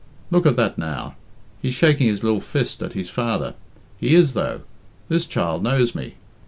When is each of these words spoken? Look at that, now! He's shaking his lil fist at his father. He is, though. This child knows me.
Look 0.31 0.47
at 0.47 0.55
that, 0.55 0.79
now! 0.79 1.13
He's 1.61 1.75
shaking 1.75 2.07
his 2.07 2.23
lil 2.23 2.39
fist 2.39 2.81
at 2.81 2.93
his 2.93 3.11
father. 3.11 3.53
He 3.99 4.15
is, 4.15 4.33
though. 4.33 4.61
This 5.09 5.27
child 5.27 5.61
knows 5.61 5.93
me. 5.93 6.15